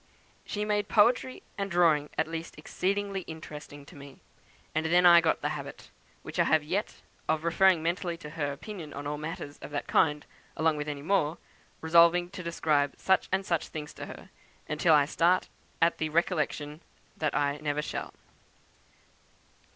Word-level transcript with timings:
She 0.47 0.65
made 0.65 0.87
poetry 0.89 1.43
and 1.59 1.69
drawing 1.69 2.09
at 2.17 2.27
least 2.27 2.57
exceedingly 2.57 3.21
interesting 3.27 3.85
to 3.85 3.95
me; 3.95 4.19
and 4.73 4.87
then 4.87 5.05
I 5.05 5.21
got 5.21 5.41
the 5.43 5.49
habit, 5.49 5.91
which 6.23 6.39
I 6.39 6.45
have 6.45 6.63
yet, 6.63 7.03
of 7.29 7.43
referring 7.43 7.83
mentally 7.83 8.17
to 8.17 8.31
her 8.31 8.51
opinion 8.51 8.93
on 8.95 9.05
all 9.05 9.19
matters 9.19 9.59
of 9.59 9.69
that 9.69 9.85
kind, 9.85 10.25
along 10.57 10.77
with 10.77 10.87
many 10.87 11.03
more, 11.03 11.37
resolving 11.81 12.31
to 12.31 12.41
describe 12.41 12.95
such 12.97 13.29
and 13.31 13.45
such 13.45 13.67
things 13.67 13.93
to 13.93 14.07
her, 14.07 14.31
until 14.67 14.95
I 14.95 15.05
start 15.05 15.49
at 15.83 15.99
the 15.99 16.09
recollection 16.09 16.81
that 17.17 17.35
I 17.35 17.57
never 17.61 17.83
shall." 17.83 18.15